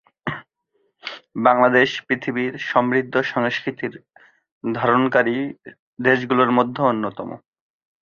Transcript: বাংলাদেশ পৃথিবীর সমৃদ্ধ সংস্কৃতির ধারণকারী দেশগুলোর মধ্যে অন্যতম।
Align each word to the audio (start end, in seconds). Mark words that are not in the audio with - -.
বাংলাদেশ 1.39 1.89
পৃথিবীর 2.07 2.53
সমৃদ্ধ 2.65 3.15
সংস্কৃতির 3.31 3.93
ধারণকারী 4.63 5.35
দেশগুলোর 5.99 6.49
মধ্যে 6.57 6.81
অন্যতম। 6.83 7.29